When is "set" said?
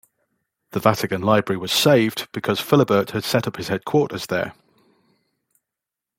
3.23-3.45